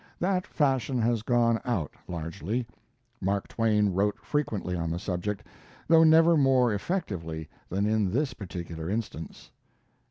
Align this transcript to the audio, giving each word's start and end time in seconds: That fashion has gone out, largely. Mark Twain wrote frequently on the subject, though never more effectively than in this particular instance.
That 0.19 0.47
fashion 0.47 0.97
has 0.97 1.21
gone 1.21 1.61
out, 1.63 1.91
largely. 2.07 2.65
Mark 3.21 3.47
Twain 3.47 3.89
wrote 3.93 4.17
frequently 4.25 4.75
on 4.75 4.89
the 4.89 4.97
subject, 4.97 5.43
though 5.87 6.03
never 6.03 6.35
more 6.35 6.73
effectively 6.73 7.47
than 7.69 7.85
in 7.85 8.09
this 8.09 8.33
particular 8.33 8.89
instance. 8.89 9.51